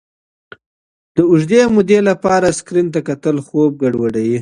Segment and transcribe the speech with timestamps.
[1.15, 4.37] د اوږدې مودې لپاره سکرین ته کتل خوب ګډوډوي.